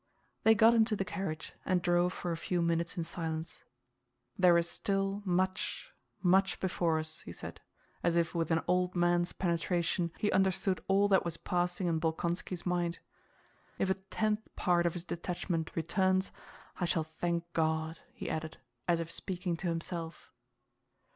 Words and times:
They 0.41 0.55
got 0.55 0.73
into 0.73 0.95
the 0.95 1.05
carriage 1.05 1.53
and 1.63 1.79
drove 1.79 2.11
for 2.11 2.31
a 2.31 2.35
few 2.35 2.63
minutes 2.63 2.97
in 2.97 3.03
silence. 3.03 3.63
"There 4.35 4.57
is 4.57 4.67
still 4.67 5.21
much, 5.25 5.91
much 6.23 6.59
before 6.59 6.97
us," 6.97 7.19
he 7.21 7.31
said, 7.31 7.61
as 8.01 8.15
if 8.15 8.33
with 8.33 8.49
an 8.49 8.63
old 8.67 8.95
man's 8.95 9.31
penetration 9.31 10.11
he 10.17 10.31
understood 10.31 10.83
all 10.87 11.07
that 11.09 11.23
was 11.23 11.37
passing 11.37 11.85
in 11.85 11.99
Bolkónski's 12.01 12.65
mind. 12.65 12.97
"If 13.77 13.91
a 13.91 14.01
tenth 14.09 14.47
part 14.55 14.87
of 14.87 14.93
his 14.95 15.03
detachment 15.03 15.75
returns 15.75 16.31
I 16.79 16.85
shall 16.85 17.03
thank 17.03 17.43
God," 17.53 17.99
he 18.11 18.27
added 18.27 18.57
as 18.87 18.99
if 18.99 19.11
speaking 19.11 19.55
to 19.57 19.67
himself. 19.67 20.31